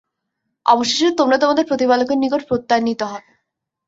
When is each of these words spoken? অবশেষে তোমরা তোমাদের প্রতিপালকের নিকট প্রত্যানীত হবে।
অবশেষে 0.65 1.09
তোমরা 1.19 1.37
তোমাদের 1.37 1.65
প্রতিপালকের 1.67 2.17
নিকট 2.17 2.41
প্রত্যানীত 2.47 3.01
হবে। 3.03 3.31